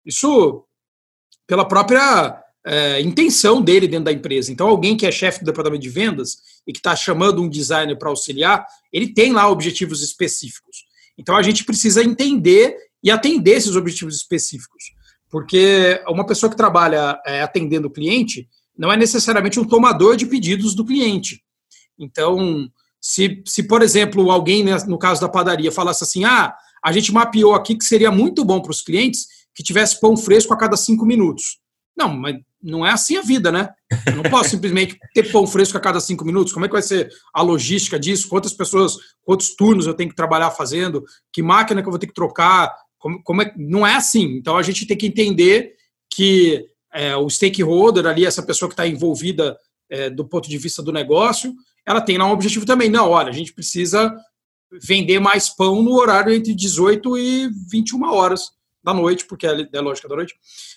[0.07, 0.64] Isso
[1.47, 4.53] pela própria é, intenção dele dentro da empresa.
[4.53, 7.97] Então, alguém que é chefe do departamento de vendas e que está chamando um designer
[7.97, 10.85] para auxiliar, ele tem lá objetivos específicos.
[11.19, 14.92] Então, a gente precisa entender e atender esses objetivos específicos.
[15.31, 20.27] Porque uma pessoa que trabalha é, atendendo o cliente não é necessariamente um tomador de
[20.27, 21.42] pedidos do cliente.
[21.99, 22.69] Então,
[23.01, 27.12] se, se por exemplo, alguém, né, no caso da padaria, falasse assim: ah, a gente
[27.12, 30.77] mapeou aqui que seria muito bom para os clientes que tivesse pão fresco a cada
[30.77, 31.59] cinco minutos.
[31.97, 33.71] Não, mas não é assim a vida, né?
[34.07, 36.53] Eu não posso simplesmente ter pão fresco a cada cinco minutos.
[36.53, 38.29] Como é que vai ser a logística disso?
[38.29, 41.03] Quantas pessoas, quantos turnos eu tenho que trabalhar fazendo?
[41.33, 42.71] Que máquina que eu vou ter que trocar?
[42.99, 44.37] Como, como é, não é assim.
[44.37, 45.73] Então a gente tem que entender
[46.12, 49.57] que é, o stakeholder ali, essa pessoa que está envolvida
[49.88, 51.55] é, do ponto de vista do negócio,
[51.87, 52.90] ela tem lá um objetivo também.
[52.90, 54.14] Não, olha, a gente precisa
[54.83, 58.56] vender mais pão no horário entre 18 e 21 horas
[58.87, 60.35] da noite, porque é, é lógica da noite,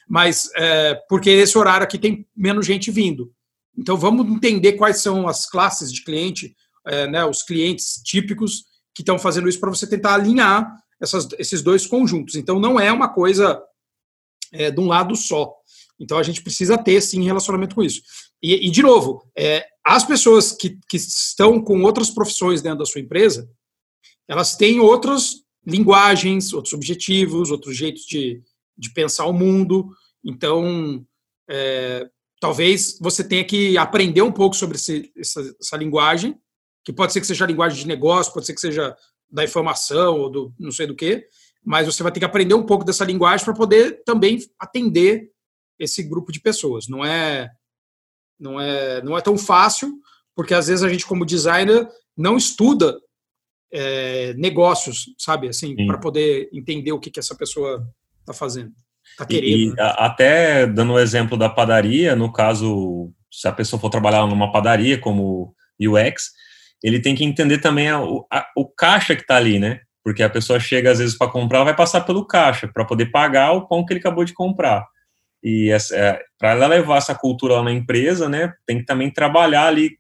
[0.07, 3.31] mas é, porque esse horário aqui tem menos gente vindo.
[3.77, 6.55] Então vamos entender quais são as classes de cliente,
[6.87, 11.61] é, né, os clientes típicos que estão fazendo isso para você tentar alinhar essas, esses
[11.61, 12.35] dois conjuntos.
[12.35, 13.63] Então, não é uma coisa
[14.51, 15.53] é, de um lado só.
[15.99, 18.01] Então, a gente precisa ter, sim, relacionamento com isso.
[18.41, 22.85] E, e de novo, é, as pessoas que, que estão com outras profissões dentro da
[22.85, 23.49] sua empresa,
[24.27, 28.41] elas têm outras linguagens, outros objetivos, outros jeitos de,
[28.77, 29.89] de pensar o mundo.
[30.23, 31.05] Então,
[31.49, 36.38] é, talvez você tenha que aprender um pouco sobre esse, essa, essa, linguagem,
[36.84, 38.95] que pode ser que seja linguagem de negócio, pode ser que seja
[39.29, 41.25] da informação ou do não sei do que,
[41.63, 45.29] mas você vai ter que aprender um pouco dessa linguagem para poder também atender
[45.77, 46.88] esse grupo de pessoas.
[46.88, 47.49] Não é,
[48.39, 49.99] não é, não é tão fácil,
[50.36, 52.99] porque às vezes a gente como designer não estuda
[53.71, 57.88] é, negócios, sabe, assim, para poder entender o que, que essa pessoa
[58.19, 58.71] está fazendo,
[59.12, 59.45] está querendo.
[59.45, 59.93] E, né?
[59.97, 64.97] até dando o exemplo da padaria, no caso, se a pessoa for trabalhar numa padaria
[64.97, 66.32] como UX,
[66.84, 67.99] ele tem que entender também a,
[68.32, 69.82] a, o caixa que está ali, né?
[70.03, 73.51] Porque a pessoa chega às vezes para comprar, vai passar pelo caixa para poder pagar
[73.51, 74.86] o pão que ele acabou de comprar.
[75.43, 79.67] E é, para ela levar essa cultura lá na empresa, né, tem que também trabalhar
[79.67, 79.97] ali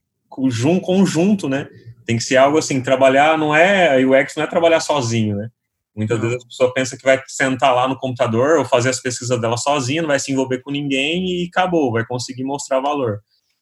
[0.49, 1.67] junto, conjunto, né?
[2.09, 5.47] Tem que ser algo assim, trabalhar não é, UX não é trabalhar sozinho, né?
[5.95, 6.27] Muitas não.
[6.27, 9.57] vezes a pessoa pensa que vai sentar lá no computador ou fazer as pesquisas dela
[9.57, 13.19] sozinha, não vai se envolver com ninguém e acabou, vai conseguir mostrar valor.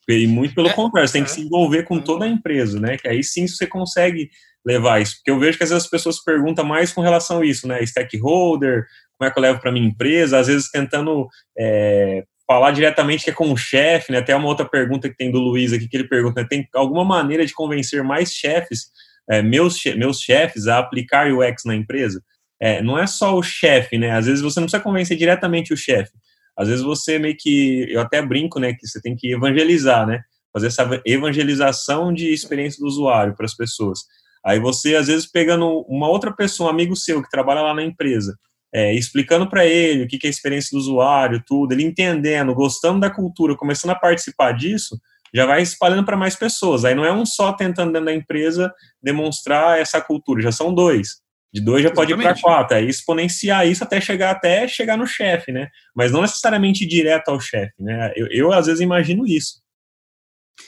[0.07, 1.33] E muito pelo é, contrário, você tem que é.
[1.33, 2.97] se envolver com toda a empresa, né?
[2.97, 4.29] Que aí sim você consegue
[4.65, 5.17] levar isso.
[5.17, 7.85] Porque eu vejo que às vezes as pessoas perguntam mais com relação a isso, né?
[7.85, 8.85] Stakeholder,
[9.17, 11.27] como é que eu levo para minha empresa, às vezes tentando
[11.59, 14.19] é, falar diretamente que é com o chefe, né?
[14.19, 16.47] Até uma outra pergunta que tem do Luiz aqui, que ele pergunta, né?
[16.49, 18.87] tem alguma maneira de convencer mais chefes,
[19.29, 22.23] é, meus, meus chefes, a aplicar UX na empresa?
[22.59, 24.11] É, não é só o chefe, né?
[24.11, 26.13] Às vezes você não precisa convencer diretamente o chefe.
[26.57, 30.21] Às vezes você meio que, eu até brinco, né, que você tem que evangelizar, né?
[30.51, 33.99] Fazer essa evangelização de experiência do usuário para as pessoas.
[34.43, 37.83] Aí você, às vezes, pegando uma outra pessoa, um amigo seu que trabalha lá na
[37.83, 38.35] empresa,
[38.73, 42.99] é, explicando para ele o que, é a experiência do usuário, tudo, ele entendendo, gostando
[42.99, 44.99] da cultura, começando a participar disso,
[45.33, 46.85] já vai espalhando para mais pessoas.
[46.85, 51.17] Aí não é um só tentando dentro da empresa demonstrar essa cultura, já são dois.
[51.53, 52.39] De dois já pode Exatamente.
[52.39, 55.69] ir para quatro, aí exponenciar isso até chegar até chegar no chefe, né?
[55.95, 58.11] Mas não necessariamente direto ao chefe, né?
[58.15, 59.61] Eu, eu às vezes imagino isso.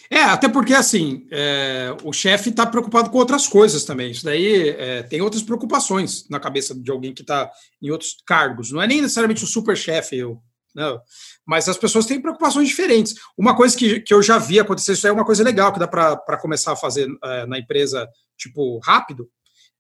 [0.10, 4.12] É, até porque assim, é, o chefe está preocupado com outras coisas também.
[4.12, 7.50] Isso daí é, tem outras preocupações na cabeça de alguém que está
[7.82, 8.72] em outros cargos.
[8.72, 10.42] Não é nem necessariamente o super chefe, eu.
[10.74, 11.02] Não.
[11.46, 13.16] Mas as pessoas têm preocupações diferentes.
[13.38, 15.88] Uma coisa que, que eu já vi acontecer, isso é uma coisa legal que dá
[15.88, 19.30] para começar a fazer é, na empresa, tipo, rápido.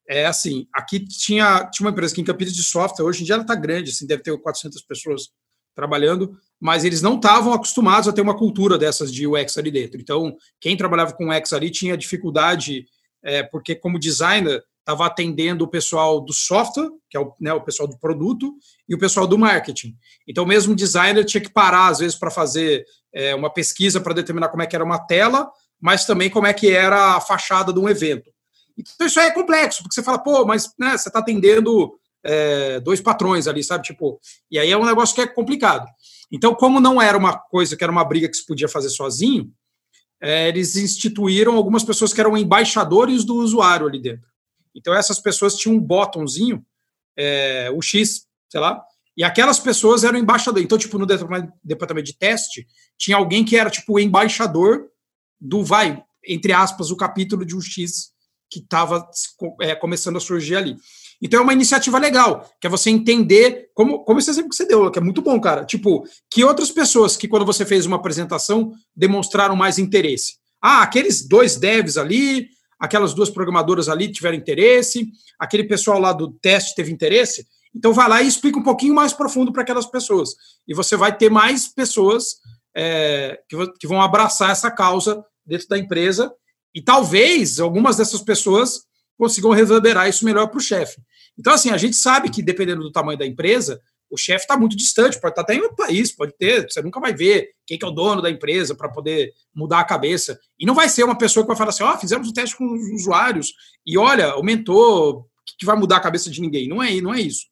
[0.08, 3.36] É assim, aqui tinha, tinha uma empresa aqui em Campinas de software, hoje em dia
[3.36, 5.30] ela está grande, assim, deve ter 400 pessoas
[5.76, 10.00] trabalhando, mas eles não estavam acostumados a ter uma cultura dessas de UX ali dentro.
[10.00, 12.86] Então, quem trabalhava com UX ali tinha dificuldade,
[13.24, 17.62] é, porque como designer estava atendendo o pessoal do software, que é o, né, o
[17.62, 18.56] pessoal do produto,
[18.88, 19.95] e o pessoal do marketing.
[20.28, 24.50] Então, mesmo designer tinha que parar, às vezes, para fazer é, uma pesquisa para determinar
[24.50, 27.80] como é que era uma tela, mas também como é que era a fachada de
[27.80, 28.32] um evento.
[28.78, 32.79] Então, isso aí é complexo, porque você fala, pô, mas né, você está atendendo é,
[32.79, 33.84] dois patrões ali, sabe?
[33.84, 35.86] Tipo, e aí é um negócio que é complicado.
[36.32, 39.51] Então, como não era uma coisa que era uma briga que se podia fazer sozinho,
[40.21, 44.27] é, eles instituíram algumas pessoas que eram embaixadores do usuário ali dentro.
[44.75, 46.63] Então, essas pessoas tinham um botãozinho,
[47.17, 48.84] é, o X, sei lá,
[49.17, 50.65] e aquelas pessoas eram embaixadores.
[50.65, 54.88] Então, tipo, no departamento de teste, tinha alguém que era, tipo, o embaixador
[55.39, 58.12] do, vai, entre aspas, o capítulo de um X
[58.49, 59.08] que estava
[59.62, 60.75] é, começando a surgir ali.
[61.21, 64.65] Então é uma iniciativa legal, que é você entender, como, como esse exemplo que você
[64.65, 65.65] deu, que é muito bom, cara.
[65.65, 70.36] Tipo, que outras pessoas que, quando você fez uma apresentação, demonstraram mais interesse.
[70.62, 72.47] Ah, aqueles dois devs ali,
[72.79, 77.45] aquelas duas programadoras ali tiveram interesse, aquele pessoal lá do teste teve interesse.
[77.75, 80.32] Então vai lá e explica um pouquinho mais profundo para aquelas pessoas.
[80.67, 82.38] E você vai ter mais pessoas
[82.75, 86.34] é, que, que vão abraçar essa causa dentro da empresa.
[86.73, 88.84] E talvez algumas dessas pessoas
[89.19, 91.01] consigam reverberar isso melhor para o chefe.
[91.38, 94.77] Então, assim, a gente sabe que, dependendo do tamanho da empresa, o chefe está muito
[94.77, 97.84] distante, pode estar até em outro país, pode ter, você nunca vai ver quem que
[97.84, 100.39] é o dono da empresa para poder mudar a cabeça.
[100.58, 102.55] E não vai ser uma pessoa que vai falar assim, ó, oh, fizemos um teste
[102.55, 103.53] com os usuários
[103.86, 105.27] e olha, aumentou,
[105.60, 106.69] que vai mudar a cabeça de ninguém.
[106.69, 107.45] Não é, não é isso.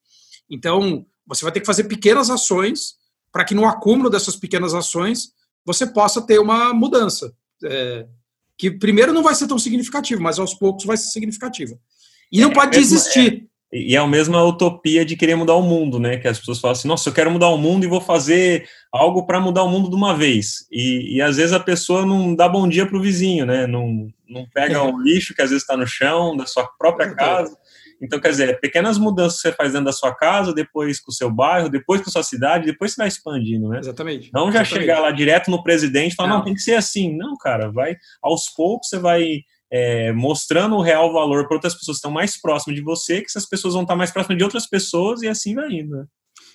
[0.49, 2.95] Então, você vai ter que fazer pequenas ações
[3.29, 5.33] para que no acúmulo dessas pequenas ações
[5.65, 7.35] você possa ter uma mudança.
[7.65, 8.07] É,
[8.57, 11.77] que primeiro não vai ser tão significativo, mas aos poucos vai ser significativa.
[12.31, 13.47] E não é, pode desistir.
[13.71, 16.17] É, e é a mesma utopia de querer mudar o mundo, né?
[16.17, 19.25] Que as pessoas falam assim, nossa, eu quero mudar o mundo e vou fazer algo
[19.25, 20.65] para mudar o mundo de uma vez.
[20.71, 23.67] E, e, às vezes a pessoa não dá bom dia para o vizinho, né?
[23.67, 27.55] Não, não pega o lixo que às vezes está no chão da sua própria casa
[28.01, 31.13] então, quer dizer, pequenas mudanças que você faz dentro da sua casa, depois com o
[31.13, 33.79] seu bairro, depois com a sua cidade, depois você vai expandindo, né?
[33.79, 34.29] Exatamente.
[34.33, 34.69] Não já Exatamente.
[34.69, 36.37] chegar lá direto no presidente e falar, não.
[36.37, 37.15] não, tem que ser assim.
[37.17, 39.39] Não, cara, vai aos poucos você vai
[39.71, 43.27] é, mostrando o real valor para outras pessoas que estão mais próximas de você, que
[43.27, 45.97] essas pessoas vão estar mais próximas de outras pessoas e assim vai indo.
[45.97, 46.05] Né?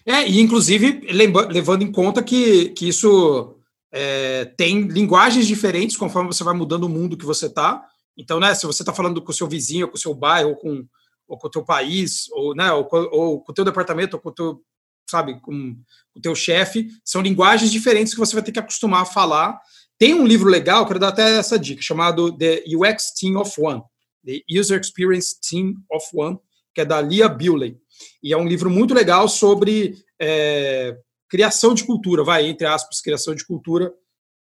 [0.07, 3.57] É, e inclusive levando em conta que, que isso
[3.93, 7.83] é, tem linguagens diferentes conforme você vai mudando o mundo que você está.
[8.17, 10.85] Então, né, se você está falando com o seu vizinho, com o seu bairro, com
[11.33, 14.29] ou com o teu país, ou, né, ou, ou com o teu departamento, ou com
[14.29, 14.63] o teu,
[15.09, 15.75] sabe, com
[16.15, 19.59] o teu chefe, são linguagens diferentes que você vai ter que acostumar a falar.
[19.99, 23.81] Tem um livro legal, quero dar até essa dica, chamado The UX Team of One,
[24.27, 26.39] The User Experience Team of One,
[26.75, 27.79] que é da Lia Bewley.
[28.23, 30.95] E é um livro muito legal sobre é,
[31.31, 33.91] criação de cultura, vai, entre aspas, criação de cultura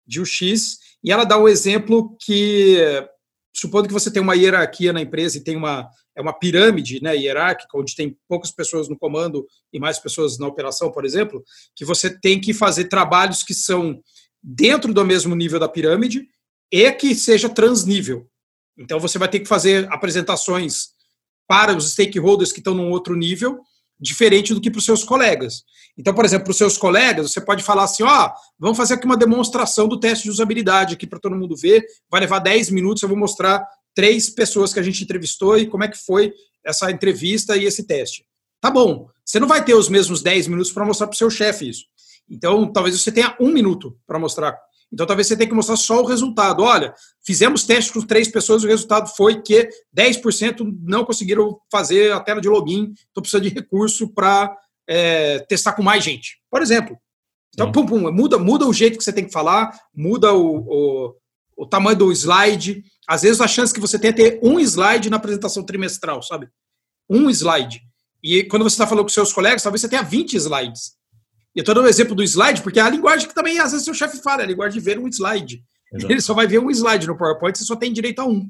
[0.06, 0.77] de UX.
[1.01, 2.77] E ela dá um exemplo que,
[3.62, 7.15] supondo que você tem uma hierarquia na empresa e tem uma, é uma pirâmide né,
[7.15, 11.43] hierárquica, onde tem poucas pessoas no comando e mais pessoas na operação, por exemplo,
[11.76, 14.02] que você tem que fazer trabalhos que são
[14.41, 16.28] dentro do mesmo nível da pirâmide
[16.71, 18.28] e que seja transnível.
[18.76, 20.88] Então, você vai ter que fazer apresentações
[21.47, 23.60] para os stakeholders que estão num outro nível,
[24.01, 25.63] diferente do que para os seus colegas.
[25.97, 28.95] Então, por exemplo, para os seus colegas, você pode falar assim: ó, oh, vamos fazer
[28.95, 31.85] aqui uma demonstração do teste de usabilidade aqui para todo mundo ver.
[32.09, 35.83] Vai levar 10 minutos, eu vou mostrar três pessoas que a gente entrevistou e como
[35.83, 36.33] é que foi
[36.65, 38.25] essa entrevista e esse teste.
[38.59, 39.07] Tá bom.
[39.23, 41.85] Você não vai ter os mesmos 10 minutos para mostrar para o seu chefe isso.
[42.29, 44.57] Então, talvez você tenha um minuto para mostrar
[44.91, 46.63] então, talvez você tenha que mostrar só o resultado.
[46.63, 46.93] Olha,
[47.25, 52.41] fizemos teste com três pessoas, o resultado foi que 10% não conseguiram fazer a tela
[52.41, 54.54] de login, estou precisando de recurso para
[54.88, 56.41] é, testar com mais gente.
[56.49, 56.97] Por exemplo.
[57.54, 61.15] Então, pum, pum, muda, muda o jeito que você tem que falar, muda o, o,
[61.58, 62.84] o tamanho do slide.
[63.08, 66.49] Às vezes, a chance que você tem é ter um slide na apresentação trimestral, sabe?
[67.10, 67.82] Um slide.
[68.23, 71.00] E quando você está falando com seus colegas, talvez você tenha 20 slides.
[71.55, 73.71] E eu estou dando o exemplo do slide, porque é a linguagem que também, às
[73.71, 75.63] vezes, seu chefe fala, é a linguagem de ver um slide.
[75.93, 76.13] Exato.
[76.13, 78.49] Ele só vai ver um slide no PowerPoint, você só tem direito a um.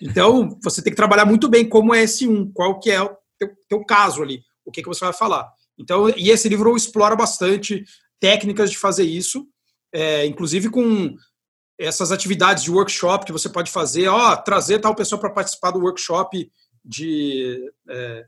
[0.00, 3.16] Então, você tem que trabalhar muito bem como é esse um, qual que é o
[3.38, 5.48] teu, teu caso ali, o que, que você vai falar.
[5.78, 7.84] Então, e esse livro explora bastante
[8.18, 9.46] técnicas de fazer isso,
[9.92, 11.14] é, inclusive com
[11.78, 15.80] essas atividades de workshop que você pode fazer, ó, trazer tal pessoa para participar do
[15.80, 16.50] workshop
[16.84, 18.26] de, é,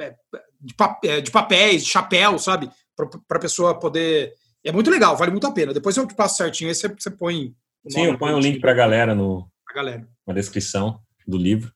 [0.00, 0.14] é
[0.60, 2.70] de, é, de papéis, de chapéu, sabe?
[3.06, 4.32] Para a pessoa poder.
[4.64, 5.72] É muito legal, vale muito a pena.
[5.72, 7.54] Depois eu te passo certinho, aí você, você põe.
[7.88, 10.06] Sim, eu ponho o link para a galera no, galera.
[10.26, 11.72] na descrição do livro.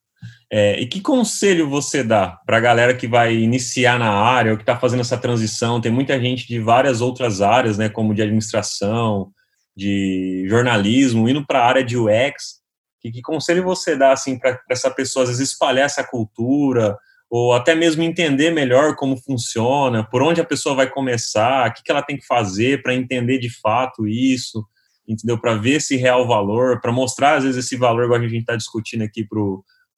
[0.51, 4.57] É, e que conselho você dá para a galera que vai iniciar na área, ou
[4.57, 5.81] que está fazendo essa transição?
[5.81, 9.33] Tem muita gente de várias outras áreas, né, como de administração,
[9.77, 12.63] de jornalismo, indo para a área de UX.
[13.01, 16.97] Que, que conselho você dá assim para essa pessoa às vezes espalhar essa cultura,
[17.31, 21.91] ou até mesmo entender melhor como funciona, por onde a pessoa vai começar, o que,
[21.91, 24.65] ela tem que fazer para entender de fato isso,
[25.09, 25.39] entendeu?
[25.39, 28.57] Para ver esse real valor, para mostrar às vezes esse valor, igual a gente está
[28.57, 29.41] discutindo aqui para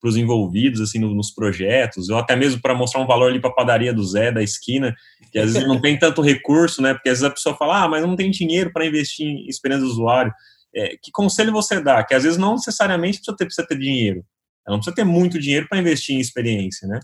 [0.09, 3.49] os envolvidos assim no, nos projetos, ou até mesmo para mostrar um valor ali para
[3.49, 4.95] a padaria do Zé da esquina,
[5.31, 6.93] que às vezes não tem tanto recurso, né?
[6.93, 9.85] Porque às vezes a pessoa fala, ah, mas não tem dinheiro para investir em experiência
[9.85, 10.33] do usuário.
[10.75, 12.03] É, que conselho você dá?
[12.03, 14.23] Que às vezes não necessariamente precisa ter, precisa ter dinheiro.
[14.65, 16.99] Ela não precisa ter muito dinheiro para investir em experiência, né?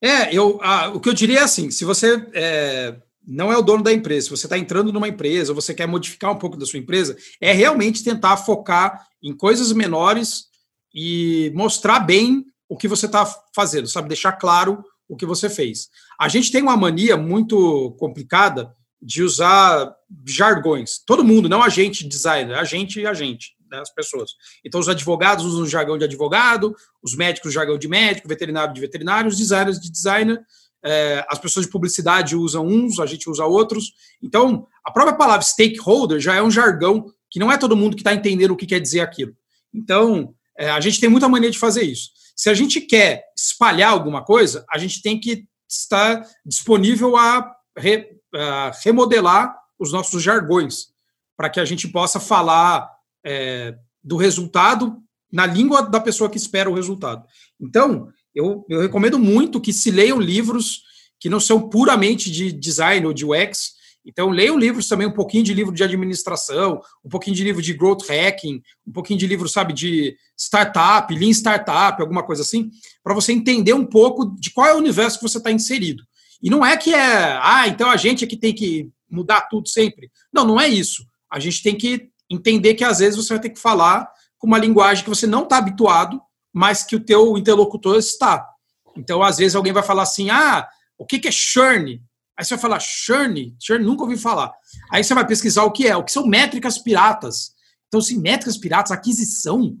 [0.00, 3.62] É, eu, ah, o que eu diria é assim: se você é, não é o
[3.62, 6.64] dono da empresa, se você está entrando numa empresa, você quer modificar um pouco da
[6.64, 10.46] sua empresa, é realmente tentar focar em coisas menores
[10.94, 14.08] e mostrar bem o que você está fazendo, sabe?
[14.08, 15.88] Deixar claro o que você fez.
[16.20, 19.94] A gente tem uma mania muito complicada de usar
[20.26, 20.98] jargões.
[20.98, 24.32] Todo mundo, não a gente designer, a gente e a gente das pessoas.
[24.64, 28.72] Então, os advogados usam o jargão de advogado, os médicos o jargão de médico, veterinário
[28.74, 30.40] de veterinário, os designers de designer,
[30.84, 33.92] é, as pessoas de publicidade usam uns, a gente usa outros.
[34.22, 38.00] Então, a própria palavra stakeholder já é um jargão que não é todo mundo que
[38.00, 39.34] está entendendo o que quer dizer aquilo.
[39.72, 42.10] Então, é, a gente tem muita mania de fazer isso.
[42.34, 48.08] Se a gente quer espalhar alguma coisa, a gente tem que estar disponível a, re,
[48.34, 50.88] a remodelar os nossos jargões,
[51.36, 52.88] para que a gente possa falar
[53.28, 54.96] é, do resultado
[55.30, 57.26] na língua da pessoa que espera o resultado.
[57.60, 60.82] Então, eu, eu recomendo muito que se leiam livros
[61.20, 63.72] que não são puramente de design ou de UX.
[64.06, 67.74] Então, leiam livros também, um pouquinho de livro de administração, um pouquinho de livro de
[67.74, 72.70] growth hacking, um pouquinho de livro, sabe, de startup, lean startup, alguma coisa assim,
[73.04, 76.02] para você entender um pouco de qual é o universo que você está inserido.
[76.42, 79.68] E não é que é, ah, então a gente é que tem que mudar tudo
[79.68, 80.10] sempre.
[80.32, 81.04] Não, não é isso.
[81.30, 84.58] A gente tem que entender que às vezes você vai ter que falar com uma
[84.58, 86.20] linguagem que você não está habituado,
[86.52, 88.48] mas que o teu interlocutor está.
[88.96, 92.02] Então, às vezes, alguém vai falar assim, ah, o que, que é churn?
[92.36, 93.56] Aí você vai falar, churn?
[93.60, 94.52] Churn, nunca ouvi falar.
[94.92, 97.52] Aí você vai pesquisar o que é, o que são métricas piratas.
[97.86, 99.76] Então, se métricas piratas, aquisição,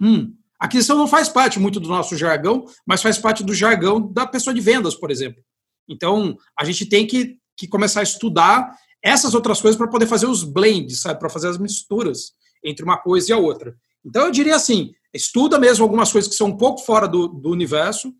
[0.00, 4.26] hum, aquisição não faz parte muito do nosso jargão, mas faz parte do jargão da
[4.26, 5.42] pessoa de vendas, por exemplo.
[5.88, 10.26] Então, a gente tem que, que começar a estudar essas outras coisas para poder fazer
[10.26, 11.18] os blends, sabe?
[11.18, 12.32] Para fazer as misturas
[12.64, 13.74] entre uma coisa e a outra.
[14.04, 17.50] Então, eu diria assim: estuda mesmo algumas coisas que são um pouco fora do, do
[17.50, 18.12] universo,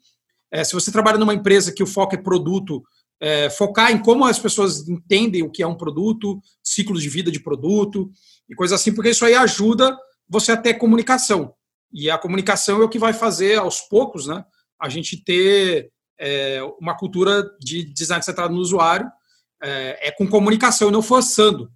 [0.54, 2.82] É, se você trabalha numa empresa que o foco é produto,
[3.18, 7.30] é, focar em como as pessoas entendem o que é um produto, ciclos de vida
[7.30, 8.10] de produto
[8.46, 9.96] e coisas assim, porque isso aí ajuda
[10.28, 11.54] você a ter comunicação.
[11.90, 14.44] E a comunicação é o que vai fazer, aos poucos, né,
[14.78, 15.90] a gente ter
[16.20, 19.10] é, uma cultura de design centrado no usuário,
[19.62, 21.70] é, é com comunicação e não forçando,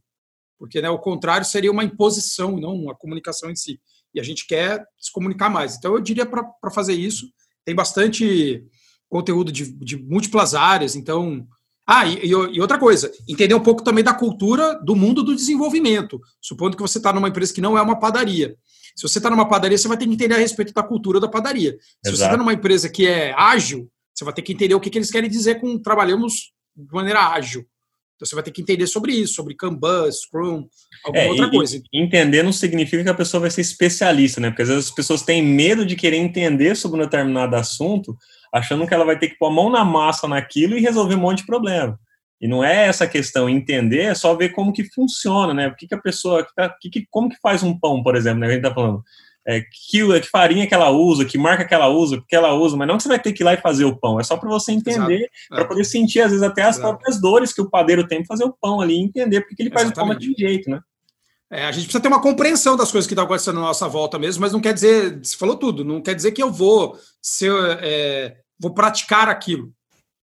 [0.58, 3.80] porque né, o contrário seria uma imposição, não uma comunicação em si.
[4.14, 5.76] E a gente quer se comunicar mais.
[5.76, 7.28] Então, eu diria para fazer isso,
[7.64, 8.64] tem bastante
[9.08, 11.46] conteúdo de, de múltiplas áreas, então.
[11.88, 16.20] Ah, e, e, outra coisa, entender um pouco também da cultura do mundo do desenvolvimento.
[16.40, 18.56] Supondo que você está numa empresa que não é uma padaria.
[18.96, 21.28] Se você está numa padaria, você vai ter que entender a respeito da cultura da
[21.28, 21.72] padaria.
[21.72, 22.16] Se Exato.
[22.16, 24.98] você está numa empresa que é ágil, você vai ter que entender o que, que
[24.98, 27.64] eles querem dizer com trabalhamos de maneira ágil.
[28.16, 30.66] Então você vai ter que entender sobre isso, sobre Kanban, Scrum,
[31.04, 31.82] alguma é, outra e, coisa.
[31.92, 34.48] Entender não significa que a pessoa vai ser especialista, né?
[34.48, 38.16] Porque às vezes as pessoas têm medo de querer entender sobre um determinado assunto,
[38.52, 41.20] achando que ela vai ter que pôr a mão na massa naquilo e resolver um
[41.20, 41.98] monte de problema.
[42.40, 45.68] E não é essa questão, entender é só ver como que funciona, né?
[45.68, 46.46] O que, que a pessoa,
[46.80, 48.46] que, que, como que faz um pão, por exemplo, né?
[48.46, 49.02] A gente tá falando
[49.46, 52.76] é, que, que, farinha que ela usa, que marca que ela usa, que ela usa,
[52.76, 54.36] mas não que você vai ter que ir lá e fazer o pão, é só
[54.36, 55.64] para você entender, para é.
[55.64, 56.88] poder sentir, às vezes, até as Exato.
[56.88, 59.84] próprias dores que o padeiro tem para fazer o pão ali, entender porque ele faz
[59.84, 60.16] Exatamente.
[60.16, 60.80] o pão daquele jeito, né?
[61.48, 64.18] É, a gente precisa ter uma compreensão das coisas que estão acontecendo na nossa volta
[64.18, 67.52] mesmo, mas não quer dizer, você falou tudo, não quer dizer que eu vou ser,
[67.82, 69.72] é, vou praticar aquilo.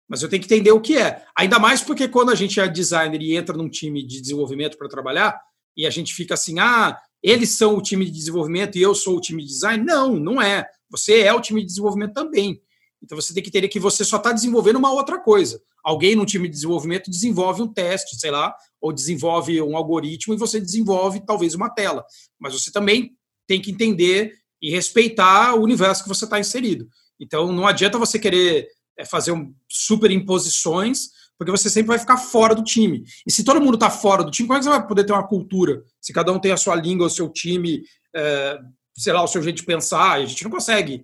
[0.10, 1.24] Mas eu tenho que entender o que é.
[1.38, 4.90] Ainda mais porque quando a gente é designer e entra num time de desenvolvimento para
[4.90, 5.40] trabalhar,
[5.78, 9.18] e a gente fica assim, ah, eles são o time de desenvolvimento e eu sou
[9.18, 9.84] o time de design.
[9.84, 10.68] Não, não é.
[10.90, 12.62] Você é o time de desenvolvimento também.
[13.02, 15.62] Então você tem que entender que você só está desenvolvendo uma outra coisa.
[15.84, 20.38] Alguém no time de desenvolvimento desenvolve um teste, sei lá, ou desenvolve um algoritmo e
[20.38, 22.06] você desenvolve talvez uma tela.
[22.38, 23.12] Mas você também
[23.48, 26.88] tem que entender e respeitar o universo que você está inserido.
[27.20, 29.34] Então não adianta você querer é, fazer
[29.70, 31.10] superimposições
[31.44, 33.04] porque você sempre vai ficar fora do time.
[33.28, 35.12] E se todo mundo está fora do time, como é que você vai poder ter
[35.12, 35.84] uma cultura?
[36.00, 37.84] Se cada um tem a sua língua, o seu time,
[38.16, 38.60] é,
[38.96, 41.04] sei lá, o seu jeito de pensar, a gente não consegue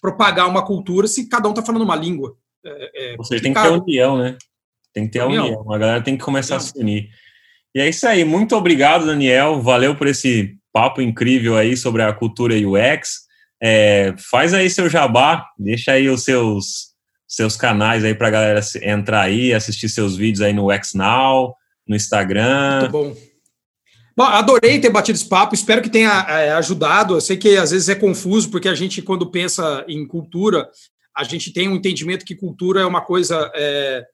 [0.00, 2.36] propagar uma cultura se cada um está falando uma língua.
[2.64, 4.36] É, é Ou seja, tem que ter união, né?
[4.92, 5.46] Tem que ter união.
[5.46, 5.72] união.
[5.72, 7.08] A galera tem que começar a se unir.
[7.74, 8.22] E é isso aí.
[8.22, 9.62] Muito obrigado, Daniel.
[9.62, 13.24] Valeu por esse papo incrível aí sobre a cultura UX.
[13.62, 16.93] É, faz aí seu jabá, deixa aí os seus
[17.34, 21.54] seus canais aí para a galera entrar aí, assistir seus vídeos aí no XNow,
[21.86, 22.80] no Instagram.
[22.80, 23.16] Muito bom.
[24.16, 27.14] Bom, adorei ter batido esse papo, espero que tenha é, ajudado.
[27.14, 30.70] Eu sei que às vezes é confuso, porque a gente, quando pensa em cultura,
[31.16, 34.04] a gente tem um entendimento que cultura é uma coisa, é,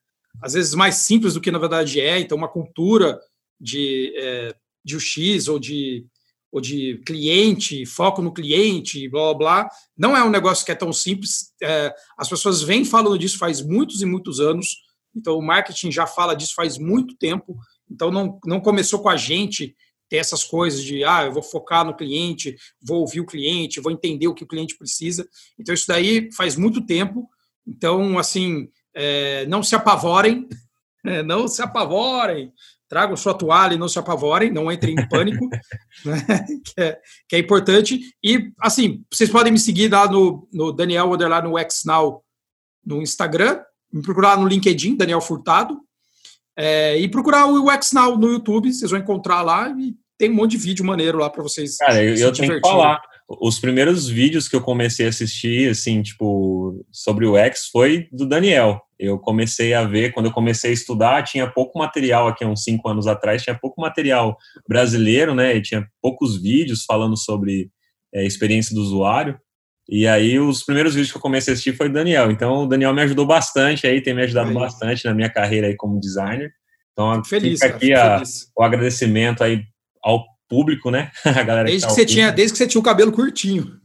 [0.43, 2.19] às vezes, mais simples do que na verdade é.
[2.19, 3.19] Então, uma cultura
[3.61, 6.07] de, é, de UX ou de
[6.53, 9.71] ou de cliente, foco no cliente, blá blá blá.
[9.97, 11.53] Não é um negócio que é tão simples.
[11.63, 14.79] É, as pessoas vêm falando disso faz muitos e muitos anos.
[15.15, 17.57] Então, o marketing já fala disso faz muito tempo.
[17.91, 19.77] Então, não, não começou com a gente
[20.09, 23.93] ter essas coisas de, ah, eu vou focar no cliente, vou ouvir o cliente, vou
[23.93, 25.29] entender o que o cliente precisa.
[25.59, 27.29] Então, isso daí faz muito tempo.
[27.67, 30.49] Então, assim, é, não se apavorem,
[31.25, 32.53] não se apavorem
[32.91, 35.49] tragam sua toalha e não se apavorem, não entrem em pânico,
[36.05, 36.27] né?
[36.65, 36.99] que, é,
[37.29, 38.01] que, é, importante.
[38.23, 42.23] E, assim, vocês podem me seguir lá no, no Daniel lá no XNow
[42.85, 43.61] no Instagram,
[43.93, 45.79] me procurar no LinkedIn, Daniel Furtado,
[46.57, 50.51] é, e procurar o XNow no YouTube, vocês vão encontrar lá e tem um monte
[50.51, 51.77] de vídeo maneiro lá para vocês.
[51.77, 53.01] Cara, eu, eu tenho que falar,
[53.39, 58.27] os primeiros vídeos que eu comecei a assistir, assim, tipo, sobre o X foi do
[58.27, 58.81] Daniel.
[58.99, 62.89] Eu comecei a ver, quando eu comecei a estudar, tinha pouco material aqui, uns cinco
[62.89, 64.37] anos atrás, tinha pouco material
[64.69, 65.57] brasileiro, né?
[65.57, 67.71] E tinha poucos vídeos falando sobre
[68.13, 69.39] é, experiência do usuário.
[69.89, 72.31] E aí, os primeiros vídeos que eu comecei a assistir foi do Daniel.
[72.33, 74.55] Então, o Daniel me ajudou bastante aí, tem me ajudado aí.
[74.55, 76.53] bastante na minha carreira aí como designer.
[76.93, 78.23] Então, feliz, fica aqui a,
[78.57, 79.63] o agradecimento aí
[80.03, 81.13] ao público, né?
[81.25, 83.79] A galera desde que, que tá você tinha, desde que você tinha o cabelo curtinho.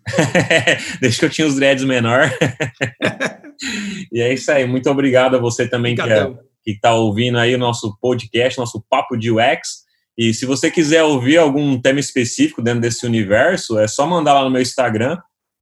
[0.99, 2.29] desde que eu tinha os dreads menor.
[4.11, 4.65] e é isso aí.
[4.65, 6.25] Muito obrigado a você também que, é,
[6.63, 9.85] que está ouvindo aí o nosso podcast, nosso papo de UX.
[10.17, 14.43] E se você quiser ouvir algum tema específico dentro desse universo, é só mandar lá
[14.43, 15.17] no meu Instagram,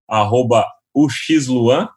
[0.08, 1.90] arroba uxluan,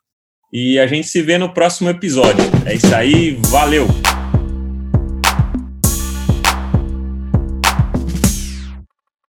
[0.52, 2.44] e a gente se vê no próximo episódio.
[2.64, 3.86] É isso aí, valeu!